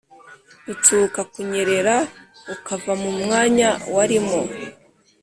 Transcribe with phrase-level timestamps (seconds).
[0.65, 1.95] gutsuka: kunyerera
[2.53, 4.39] ukava mu mwanya warimo.